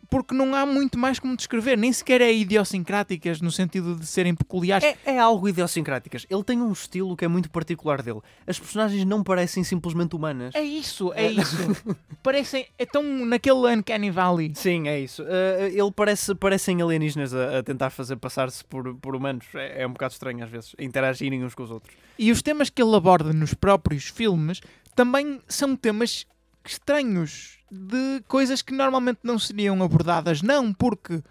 [0.09, 4.35] porque não há muito mais como descrever, nem sequer é idiosincráticas no sentido de serem
[4.35, 4.85] peculiares.
[4.85, 6.25] É, é algo idiosincráticas.
[6.29, 8.19] Ele tem um estilo que é muito particular dele.
[8.45, 10.53] As personagens não parecem simplesmente humanas.
[10.55, 11.57] É isso, é isso.
[12.21, 12.65] Parecem.
[12.77, 14.51] É tão naquele Uncanny Valley.
[14.55, 15.23] Sim, é isso.
[15.23, 19.45] Uh, ele parece parecem alienígenas a, a tentar fazer passar-se por, por humanos.
[19.53, 21.95] É, é um bocado estranho às vezes, interagirem uns com os outros.
[22.17, 24.61] E os temas que ele aborda nos próprios filmes
[24.95, 26.25] também são temas
[26.71, 30.41] estranhos de coisas que normalmente não seriam abordadas.
[30.41, 31.23] Não porque uh,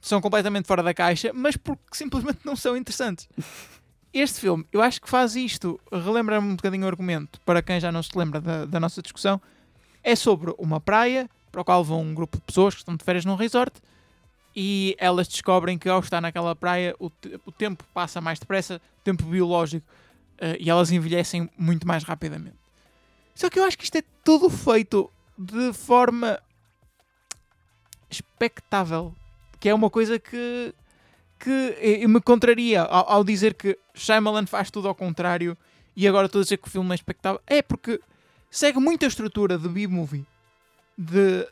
[0.00, 3.28] são completamente fora da caixa, mas porque simplesmente não são interessantes.
[4.12, 7.90] Este filme, eu acho que faz isto, relembra-me um bocadinho o argumento, para quem já
[7.90, 9.42] não se lembra da, da nossa discussão,
[10.04, 13.02] é sobre uma praia para o qual vão um grupo de pessoas que estão de
[13.02, 13.80] férias num resort
[14.54, 18.80] e elas descobrem que ao estar naquela praia o, te o tempo passa mais depressa,
[19.02, 19.84] tempo biológico,
[20.34, 22.63] uh, e elas envelhecem muito mais rapidamente.
[23.34, 26.40] Só que eu acho que isto é tudo feito de forma
[28.08, 29.14] expectável,
[29.58, 30.72] que é uma coisa que,
[31.38, 35.58] que me contraria ao, ao dizer que Shyamalan faz tudo ao contrário
[35.96, 37.40] e agora estou a dizer que o filme é expectável.
[37.46, 38.00] É porque
[38.50, 40.26] segue muito a estrutura de B-movie.
[40.96, 41.48] De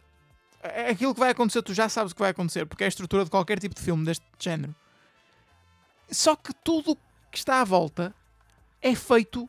[0.89, 3.25] aquilo que vai acontecer, tu já sabes o que vai acontecer, porque é a estrutura
[3.25, 4.75] de qualquer tipo de filme deste género.
[6.09, 6.97] Só que tudo
[7.31, 8.15] que está à volta
[8.81, 9.49] é feito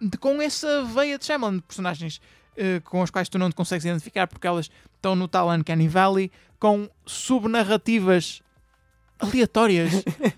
[0.00, 2.20] de, com essa veia de Shyamalan, de personagens
[2.56, 5.88] uh, com as quais tu não te consegues identificar porque elas estão no tal Uncanny
[5.88, 8.42] Valley, com subnarrativas
[9.18, 9.92] aleatórias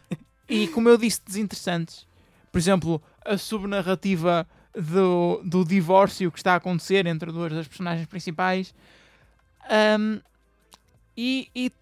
[0.49, 2.07] e, como eu disse, desinteressantes.
[2.51, 8.07] Por exemplo, a subnarrativa do, do divórcio que está a acontecer entre duas das personagens
[8.07, 8.75] principais
[9.99, 10.21] um,
[11.17, 11.73] e, e,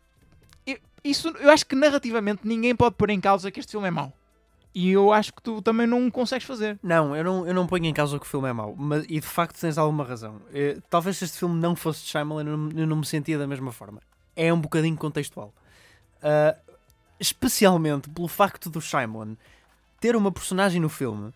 [0.67, 3.91] e, isso eu acho que narrativamente ninguém pode pôr em causa que este filme é
[3.91, 4.12] mau.
[4.79, 6.79] E eu acho que tu também não consegues fazer.
[6.83, 8.75] Não, eu não, eu não ponho em causa que o filme é mau.
[8.77, 10.43] Mas, e de facto tens alguma razão.
[10.53, 13.39] Eh, talvez se este filme não fosse de Shyamalan, eu não, eu não me sentia
[13.39, 14.03] da mesma forma.
[14.37, 15.55] É um bocadinho contextual.
[16.19, 16.75] Uh,
[17.19, 19.39] especialmente pelo facto do Shyamalan
[19.99, 21.33] ter uma personagem no filme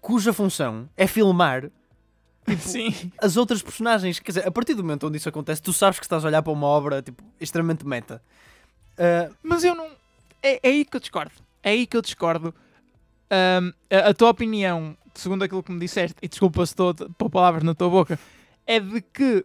[0.00, 1.70] cuja função é filmar
[2.48, 3.12] Tipo, Sim.
[3.18, 4.18] as outras personagens.
[4.18, 6.42] Quer dizer, a partir do momento onde isso acontece, tu sabes que estás a olhar
[6.42, 8.22] para uma obra tipo, extremamente meta.
[8.94, 9.86] Uh, Mas eu não.
[10.42, 11.32] É, é, aí que eu discordo.
[11.62, 12.54] É aí que eu discordo.
[13.30, 16.94] Um, a, a, tua opinião, segundo aquilo que me disseste, e desculpa se estou a
[17.16, 18.18] pôr palavras na tua boca,
[18.66, 19.44] é de que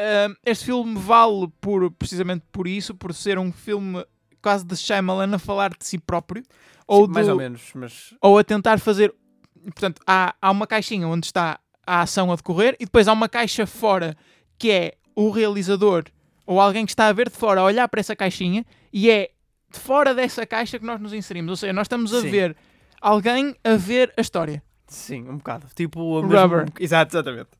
[0.00, 4.04] um, este filme vale por, precisamente por isso, por ser um filme
[4.42, 6.42] quase de Shyamalan a falar de si próprio.
[6.86, 8.14] Ou Sim, mais ou menos, mas...
[8.20, 9.14] Ou a tentar fazer...
[9.62, 13.28] Portanto, há, há uma caixinha onde está a ação a decorrer e depois há uma
[13.28, 14.16] caixa fora
[14.58, 16.04] que é o realizador
[16.46, 19.30] ou alguém que está a ver de fora a olhar para essa caixinha e é
[19.70, 21.50] de fora dessa caixa que nós nos inserimos.
[21.50, 22.30] Ou seja, nós estamos a Sim.
[22.30, 22.56] ver
[23.00, 24.62] alguém a ver a história.
[24.86, 25.66] Sim, um bocado.
[25.74, 26.64] Tipo Rubber.
[26.64, 26.72] Mesmo...
[26.80, 27.50] Exato, exatamente.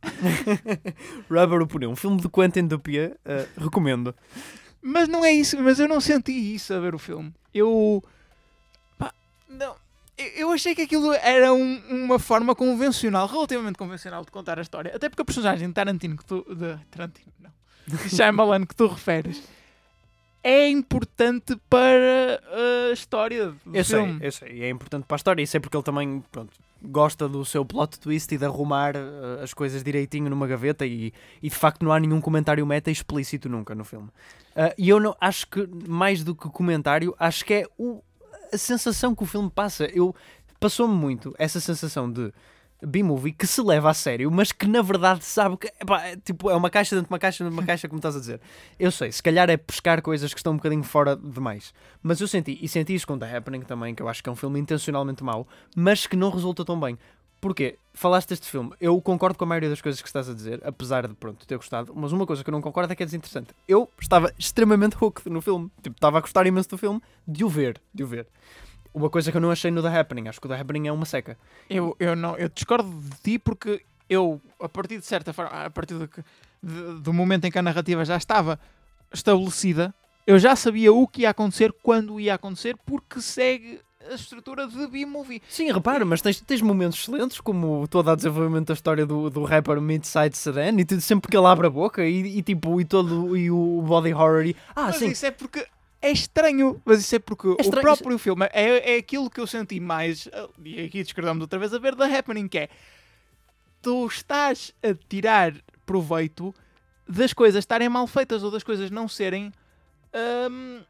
[1.30, 1.90] Rubber o pneu.
[1.90, 3.12] Um filme de Quentin Dupieux.
[3.24, 4.14] Uh, recomendo.
[4.82, 5.56] Mas não é isso.
[5.62, 7.32] Mas eu não senti isso a ver o filme.
[7.54, 8.02] Eu...
[8.98, 9.12] Pá,
[9.48, 9.76] não
[10.36, 14.94] eu achei que aquilo era um, uma forma convencional, relativamente convencional, de contar a história.
[14.94, 16.44] Até porque a personagem de Tarantino que tu.
[16.54, 17.50] De Tarantino, não.
[17.86, 19.42] De Shyamalan que tu referes
[20.42, 22.40] é importante para
[22.88, 24.18] a história do eu filme.
[24.18, 25.42] Sei, eu sei, é importante para a história.
[25.42, 29.42] E sei porque ele também pronto, gosta do seu plot twist e de arrumar uh,
[29.42, 33.48] as coisas direitinho numa gaveta e, e de facto não há nenhum comentário meta explícito
[33.48, 34.08] nunca no filme.
[34.56, 38.02] Uh, e eu não acho que, mais do que comentário, acho que é o,
[38.52, 39.84] a sensação que o filme passa.
[39.86, 40.14] Eu
[40.58, 42.32] passou-me muito essa sensação de
[42.86, 46.50] B-movie que se leva a sério, mas que na verdade sabe que epá, é, tipo,
[46.50, 48.40] é uma caixa dentro de uma caixa dentro de uma caixa, como estás a dizer.
[48.78, 51.72] Eu sei, se calhar é pescar coisas que estão um bocadinho fora demais.
[52.02, 54.32] Mas eu senti, e senti isso com The Happening também, que eu acho que é
[54.32, 56.98] um filme intencionalmente mau, mas que não resulta tão bem.
[57.40, 57.78] Porquê?
[57.94, 61.08] Falaste deste filme, eu concordo com a maioria das coisas que estás a dizer, apesar
[61.08, 63.54] de, pronto, ter gostado, mas uma coisa que eu não concordo é que é desinteressante.
[63.66, 67.48] Eu estava extremamente hooked no filme, tipo, estava a gostar imenso do filme, de o
[67.48, 68.26] ver, de o ver.
[68.92, 70.92] Uma coisa que eu não achei no The Happening, acho que o The Happening é
[70.92, 71.38] uma seca.
[71.68, 75.70] Eu, eu, não, eu discordo de ti porque eu, a partir de certa forma, a
[75.70, 76.08] partir de,
[76.62, 78.58] de, do momento em que a narrativa já estava
[79.12, 79.94] estabelecida,
[80.26, 84.86] eu já sabia o que ia acontecer, quando ia acontecer, porque segue a estrutura de
[84.86, 85.42] B-movie.
[85.48, 89.44] Sim, repara, mas tens, tens momentos excelentes, como todo o desenvolvimento da história do, do
[89.44, 92.84] rapper Midside Sedan, e tu, sempre que ele abre a boca, e, e tipo, e
[92.84, 94.56] todo e o body horror, e...
[94.74, 95.08] Ah, mas sim.
[95.08, 95.64] isso é porque
[96.02, 99.46] é estranho, mas isso é porque é o próprio filme é, é aquilo que eu
[99.46, 100.28] senti mais,
[100.64, 102.68] e aqui discordamos outra vez a ver, da Happening, que é
[103.82, 106.54] tu estás a tirar proveito
[107.08, 109.52] das coisas estarem mal feitas ou das coisas não serem.
[110.14, 110.80] Hum,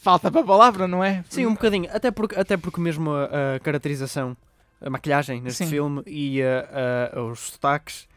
[0.00, 1.24] falta para a palavra, não é?
[1.28, 1.88] Sim, um bocadinho.
[1.92, 4.36] Até porque, até porque mesmo a, a caracterização,
[4.80, 5.70] a maquilhagem neste Sim.
[5.70, 8.08] filme e a, a, os sotaques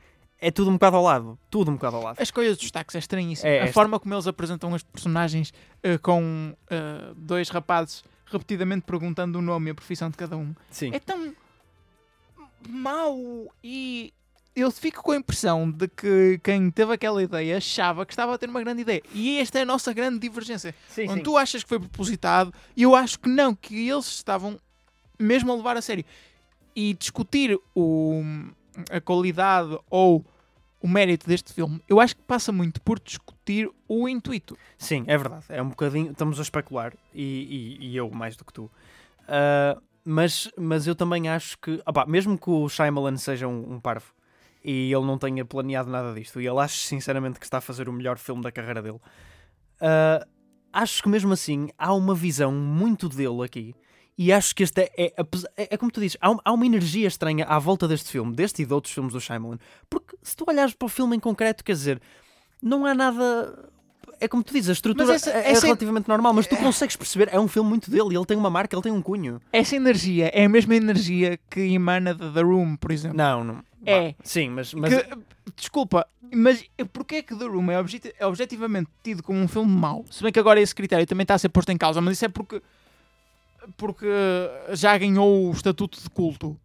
[0.47, 1.39] é tudo um bocado ao lado.
[1.49, 2.19] Tudo um bocado ao lado.
[2.19, 3.49] A escolha dos destaques é estranhíssima.
[3.49, 8.83] É, a esta- forma como eles apresentam os personagens eh, com eh, dois rapazes repetidamente
[8.85, 10.91] perguntando o nome e a profissão de cada um Sim.
[10.93, 11.33] é tão
[12.67, 13.17] mau
[13.63, 14.13] e
[14.55, 18.37] eu fico com a impressão de que quem teve aquela ideia achava que estava a
[18.37, 19.01] ter uma grande ideia.
[19.13, 20.73] E esta é a nossa grande divergência.
[20.87, 24.57] sim, Onde tu achas que foi propositado e eu acho que não, que eles estavam
[25.19, 26.05] mesmo a levar a sério.
[26.75, 28.21] E discutir o,
[28.91, 30.25] a qualidade ou
[30.85, 34.55] o mérito deste filme, eu acho que passa muito por discutir o intuito.
[34.77, 35.45] Sim, é verdade.
[35.49, 36.11] É um bocadinho.
[36.11, 36.93] Estamos a especular.
[37.11, 38.69] E, e- e eu mais do que tu.
[39.27, 41.81] Ah, mas, mas eu também acho que.
[41.85, 44.13] opá, mesmo que o Shyamalan seja um, um parvo
[44.63, 47.87] e ele não tenha planeado nada disto, e ele acha sinceramente que está a fazer
[47.89, 48.99] o melhor filme da carreira dele,
[49.81, 50.25] ah,
[50.73, 53.75] acho que mesmo assim há uma visão muito dele aqui.
[54.17, 55.13] E acho que este é, é,
[55.57, 58.33] é- é como tu dizes, há, um- há uma energia estranha à volta deste filme,
[58.33, 59.57] deste e de outros filmes do Shyamalan.
[59.89, 62.01] Porque se tu olhares para o filme em concreto, quer dizer,
[62.61, 63.69] não há nada.
[64.21, 66.95] É como tu dizes, a estrutura essa- é, é essa- relativamente normal, mas tu consegues
[66.95, 69.41] perceber, é um filme muito dele, ele tem uma marca, ele tem um cunho.
[69.51, 73.17] Essa energia é a mesma energia que emana de The Room, por exemplo.
[73.17, 73.63] Não, não.
[73.85, 74.09] É.
[74.11, 74.73] Vá, Sim, mas.
[74.73, 75.17] mas Que-
[75.57, 79.69] desculpa, mas porquê é que The Room é, objeti- é objetivamente tido como um filme
[79.71, 80.05] mau?
[80.09, 82.23] Se bem que agora esse critério também está a ser posto em causa, mas isso
[82.25, 82.61] é porque,
[83.77, 84.07] porque
[84.71, 86.59] já ganhou o estatuto de culto.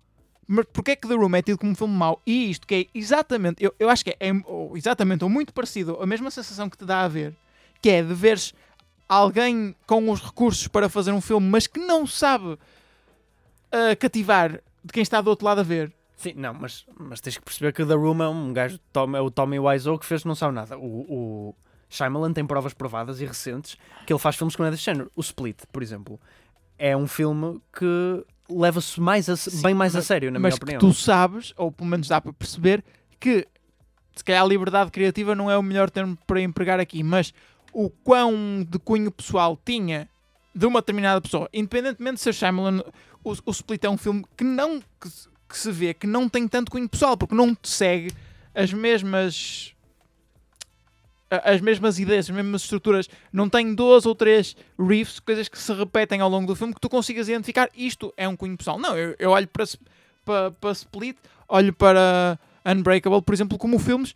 [0.47, 2.21] Mas porquê é que The Room é tido como um filme mau?
[2.27, 5.55] E isto que é exatamente, eu, eu acho que é, é ou exatamente ou muito
[5.55, 7.37] parecido, a mesma sensação que te dá a ver,
[7.81, 8.53] que é de veres
[9.09, 12.59] alguém com os recursos para fazer um filme, mas que não sabe
[13.73, 15.93] ah, cativar de quem está do outro lado a ver.
[16.17, 19.21] Sim, não, mas, mas tens que perceber que The Room é um gajo, Tom, é
[19.21, 20.77] o Tommy Wiseau que fez não sabe nada.
[20.77, 21.55] O, o
[21.89, 25.11] Shyamalan tem provas provadas e recentes que ele faz filmes com nada desse género.
[25.17, 26.21] O Split, por exemplo,
[26.81, 30.55] é um filme que leva-se mais a Sim, bem mais a mas- sério, na mas
[30.55, 30.81] minha opinião.
[30.81, 32.83] tu sabes, ou pelo menos dá para perceber,
[33.21, 33.47] que
[34.17, 37.33] se calhar a liberdade criativa não é o melhor termo para empregar aqui, mas
[37.73, 40.09] o quão de cunho pessoal tinha
[40.55, 42.83] de uma determinada pessoa, independentemente de ser Shyamalan,
[43.23, 46.29] o, o Split é um filme que não que, se- que se vê que não
[46.29, 48.11] tem tanto cunho pessoal, porque não te segue
[48.55, 49.80] as mesmas a-
[51.31, 55.73] as mesmas ideias, as mesmas estruturas, não tem duas ou três riffs, coisas que se
[55.73, 58.79] repetem ao longo do filme que tu consigas identificar isto é um cunho pessoal.
[58.79, 59.65] Não, eu, eu olho para,
[60.25, 61.17] para, para Split,
[61.49, 64.15] olho para Unbreakable, por exemplo, como filmes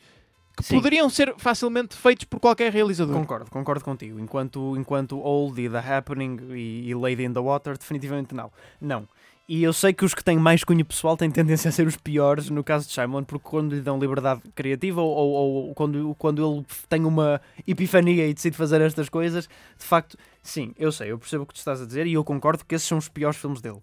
[0.56, 0.76] que Sim.
[0.76, 3.16] poderiam ser facilmente feitos por qualquer realizador.
[3.16, 4.20] Concordo, concordo contigo.
[4.20, 8.52] Enquanto, enquanto Old e The Happening e, e Lady in the Water, definitivamente não.
[8.80, 9.08] Não.
[9.46, 11.96] E eu sei que os que têm mais cunho pessoal têm tendência a ser os
[11.98, 16.14] piores no caso de Shyamalan, porque quando lhe dão liberdade criativa ou, ou, ou quando,
[16.18, 21.12] quando ele tem uma epifania e decide fazer estas coisas, de facto, sim, eu sei,
[21.12, 23.06] eu percebo o que tu estás a dizer e eu concordo que esses são os
[23.08, 23.80] piores filmes dele.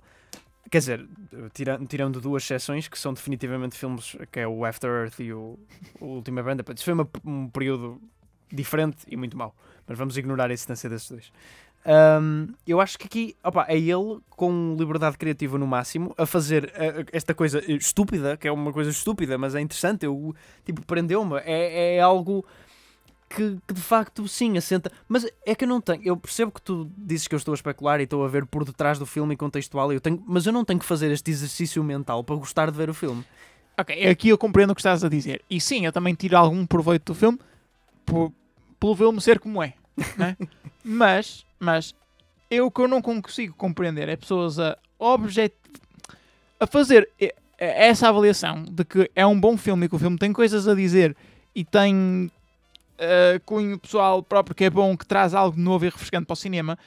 [0.72, 1.08] Quer dizer,
[1.54, 5.60] tirando, tirando duas exceções que são definitivamente filmes que é o After Earth e o,
[6.00, 6.64] o Última Banda.
[6.74, 8.02] Isso foi uma- um período
[8.52, 9.54] diferente e muito mau.
[9.86, 11.32] Mas vamos ignorar a existência desses dois.
[11.84, 16.72] Ahm, eu acho que aqui opa, é ele com liberdade criativa no máximo a fazer
[17.12, 20.06] esta coisa eh, estúpida, que é uma coisa estúpida, mas é interessante.
[20.06, 21.38] Eu, tipo, prendeu-me.
[21.44, 22.46] É, é algo
[23.30, 24.92] que, que de facto sim assenta.
[25.08, 26.02] Mas é que eu não tenho.
[26.04, 28.64] Eu percebo que tu dizes que eu estou a especular e estou a ver por
[28.64, 29.92] detrás do filme e contextual.
[29.92, 32.78] e Eu tenho, mas eu não tenho que fazer este exercício mental para gostar de
[32.78, 33.26] ver o filme.
[33.78, 35.42] Ok, aqui eu compreendo o que estás a dizer.
[35.50, 37.40] E sim, eu também tiro algum proveito do filme
[38.06, 38.32] por,
[38.80, 39.74] pelo filme ser como é.
[40.18, 40.38] Né?
[40.84, 41.96] mas, mas
[42.50, 45.54] eu o que eu não consigo compreender é pessoas a objet...
[46.60, 47.10] a fazer
[47.58, 50.74] essa avaliação de que é um bom filme e que o filme tem coisas a
[50.74, 51.16] dizer
[51.54, 52.32] e tem
[53.04, 56.38] eh, cunho pessoal próprio que é bom, que traz algo novo e refrescante para o
[56.38, 56.78] cinema.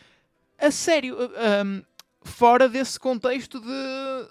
[0.56, 1.82] A sério, eh, um,
[2.22, 4.28] fora desse contexto de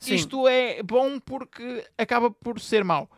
[0.00, 0.14] Sim.
[0.14, 3.08] isto é bom porque acaba por ser mau.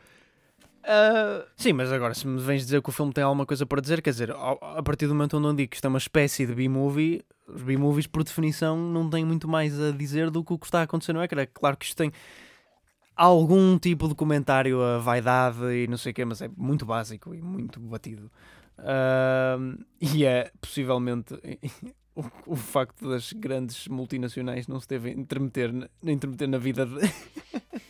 [1.56, 4.02] Sim, mas agora se me vens dizer que o filme tem alguma coisa para dizer,
[4.02, 6.54] quer dizer, a partir do momento onde eu digo que isto é uma espécie de
[6.54, 10.66] B-movie, os B-movies por definição não têm muito mais a dizer do que o que
[10.66, 11.46] está a acontecer no ecrã.
[11.52, 12.10] Claro que isto tem
[13.14, 17.34] algum tipo de comentário a vaidade e não sei o quê, mas é muito básico
[17.34, 18.30] e muito batido.
[18.78, 21.34] Ahm, e é possivelmente
[22.16, 26.96] o, o facto das grandes multinacionais não se devem intermeter, na- intermeter na vida de,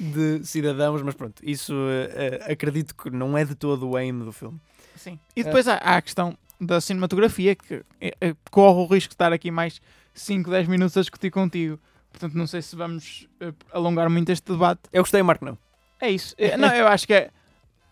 [0.00, 4.32] de cidadãos, mas pronto, isso eh, acredito que não é de todo o aim do
[4.32, 4.58] filme.
[4.96, 5.18] sim.
[5.36, 9.32] E depois há, há a questão da cinematografia, que eh, corre o risco de estar
[9.32, 9.80] aqui mais
[10.14, 11.78] 5, 10 minutos a discutir contigo.
[12.10, 13.28] Portanto, não sei se vamos
[13.72, 14.80] alongar muito este debate.
[14.92, 15.56] Eu gostei, Marco, não.
[16.00, 16.34] É isso.
[16.58, 17.30] Não, eu acho que é,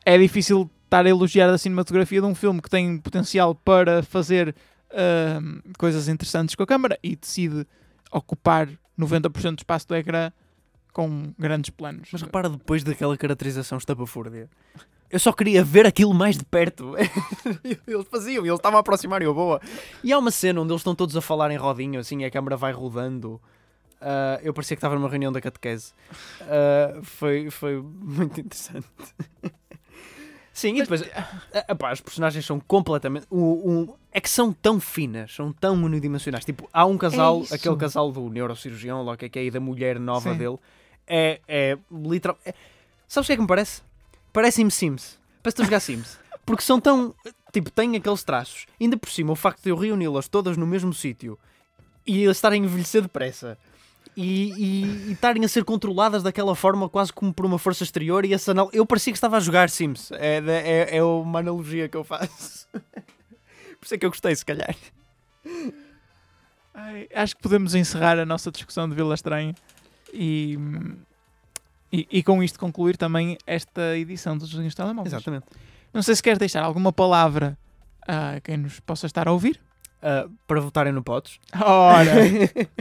[0.05, 4.55] é difícil estar a elogiar a cinematografia de um filme que tem potencial para fazer
[4.91, 7.67] ahm, coisas interessantes com a câmara e decide
[8.11, 10.33] ocupar 90% do espaço do ecrã
[10.93, 12.09] com grandes planos.
[12.13, 14.49] Mas repara depois daquela caracterização estapafúrdia.
[15.11, 16.95] Eu só queria ver aquilo mais de perto.
[17.87, 19.61] eles faziam, eles estavam a aproximar e eu boa.
[20.05, 22.57] E há uma cena onde eles estão todos a falar em rodinho, assim, a câmera
[22.57, 23.41] vai rodando.
[24.01, 25.93] Ah, eu parecia que estava numa reunião da catequese.
[26.43, 28.87] Ah, foi, foi muito interessante.
[30.53, 31.05] Sim, e depois
[31.89, 33.27] as personagens são completamente.
[33.31, 36.45] O, o- é que são tão finas, são tão unidimensionais.
[36.45, 37.55] Tipo, há um casal, isso.
[37.55, 40.37] aquele casal do neurocirurgião, lá o que é que é, e da mulher nova Sim.
[40.39, 40.59] dele.
[41.09, 42.39] É, é literal.
[42.45, 42.55] é-
[43.09, 43.83] sabes o que é que me parece?
[44.33, 45.19] Parece-me Sims.
[45.43, 46.19] Parece que estou a jogar Sims.
[46.45, 47.15] Porque são tão.
[47.53, 48.67] Tipo, têm aqueles traços.
[48.81, 51.39] Ainda por cima, o facto de eu reuni-las todas no mesmo sítio
[52.07, 53.57] e elas estarem a envelhecer depressa
[54.17, 58.25] e, estarem a ser controladas daquela forma, quase como por uma força exterior.
[58.25, 58.69] E essa anal...
[58.73, 60.11] Eu parecia que estava a jogar Sims.
[60.13, 62.67] É, da- é, é uma analogia que eu faço.
[62.73, 64.75] por isso é que eu gostei, se calhar.
[66.75, 69.55] Ai, acho que podemos encerrar a nossa discussão de Vila Estranha
[70.13, 70.59] e,
[71.93, 75.13] e, e com isto concluir também esta edição dos Desenhos Telemóveis.
[75.13, 75.47] Exatamente.
[75.93, 77.57] Não sei se queres deixar alguma palavra
[78.07, 79.61] a quem nos possa estar a ouvir.
[80.01, 82.13] Ah, para votarem no Potos, Ora,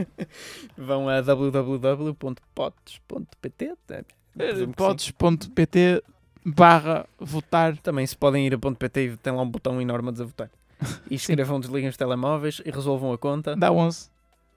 [0.78, 3.72] vão a www.potos.pt.
[3.90, 4.04] é,
[4.36, 5.12] presumo que sim.
[5.16, 6.04] podes.pt
[6.44, 7.76] barra votar.
[7.78, 10.48] Também se podem ir a .pt e tem lá um botão enorme a desabotar.
[11.10, 13.56] E escrevam, desliguem os telemóveis e resolvam a conta.
[13.56, 14.08] Dá 11.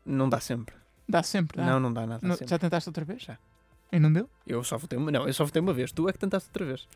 [0.05, 0.75] Não dá sempre.
[1.11, 1.57] Dá sempre.
[1.57, 1.65] Dá.
[1.65, 3.21] Não, não dá nada Não- já tentaste outra vez?
[3.23, 3.37] Já.
[3.91, 4.29] E não deu?
[4.47, 5.11] Eu só votei uma.
[5.11, 5.91] Não, eu só votei uma vez.
[5.91, 6.87] Tu é que tentaste outra vez.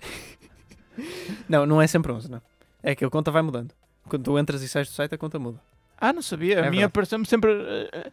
[1.50, 2.42] não, não é sempre 11, não.
[2.82, 3.72] É que a conta vai mudando.
[4.08, 5.60] Quando tu entras e sais do site, a conta muda.
[6.00, 6.56] Ah, não sabia.
[6.56, 6.86] A É minha verdade.
[6.86, 7.52] apareceu-me sempre.
[7.52, 8.12] eh, eh,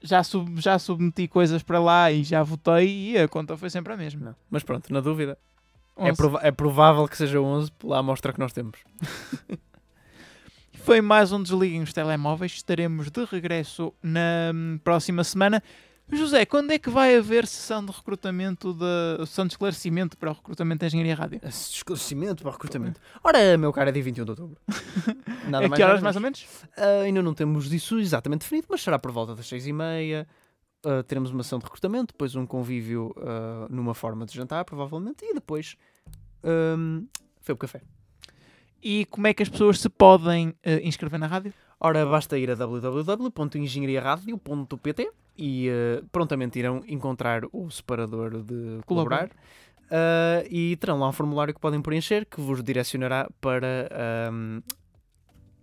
[0.00, 3.92] Já, sub, já submeti coisas para lá e já votei e a conta foi sempre
[3.92, 4.26] a mesma.
[4.30, 4.36] Não.
[4.50, 5.36] Mas pronto, na dúvida.
[5.96, 6.16] É, 11.
[6.16, 8.78] prova- é provável que seja 11 pela amostra que nós temos.
[10.88, 12.52] Foi mais um Desliguem os Telemóveis.
[12.52, 15.62] Estaremos de regresso na hum, próxima semana.
[16.10, 20.32] José, quando é que vai haver sessão de recrutamento, de, sessão de esclarecimento para o
[20.32, 21.40] recrutamento da Engenharia Rádio?
[21.42, 22.98] Esse Esclarecimento para o recrutamento.
[23.22, 24.58] Ora, meu cara, é dia 21 de outubro.
[25.46, 26.46] Nada a que horas mais ou menos?
[26.74, 30.26] Ah, ainda não temos isso exatamente definido, mas será por volta das seis e meia.
[30.82, 35.22] Ah, teremos uma sessão de recrutamento, depois um convívio ah, numa forma de jantar, provavelmente,
[35.22, 35.76] e depois
[36.42, 37.04] ahm,
[37.42, 37.82] foi o café.
[38.82, 41.52] E como é que as pessoas se podem eh, inscrever na rádio?
[41.80, 49.30] Ora, basta ir a www.engenhariaradio.pt e ah, prontamente irão encontrar o separador de colaborar.
[49.90, 53.88] Ah, e terão lá um formulário que podem preencher que vos direcionará para
[54.28, 54.60] ahm,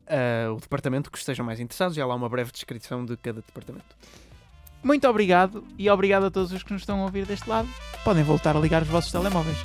[0.07, 1.97] ah, o departamento que estejam mais interessados.
[1.97, 3.95] E há lá uma breve descrição de cada departamento.
[4.83, 7.67] Muito obrigado e obrigado a todos os que nos estão a ouvir deste lado.
[8.03, 9.57] Podem voltar a ligar os vossos telemóveis.